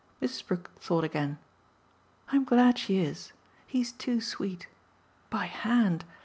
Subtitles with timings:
[0.19, 0.47] Mrs.
[0.47, 1.37] Brook thought again.
[2.29, 3.33] "I'm glad she is.
[3.67, 4.67] He's too sweet.
[5.29, 6.05] By hand!